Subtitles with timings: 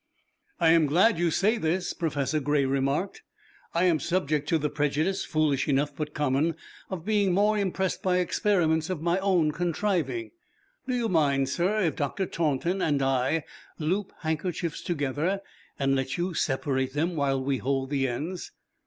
[0.59, 3.21] "I am glad that you say this," Professor Gray remarked.
[3.75, 6.55] "I am subject to the prejudice, foolish enough but common,
[6.89, 10.31] of being more impressed by experiments of my own contriving.
[10.87, 12.25] Do you mind, sir, if Dr.
[12.25, 13.43] Taunton and I
[13.77, 15.39] loop handkerchiefs together,
[15.77, 18.51] and let you separate them while we hold the ends?"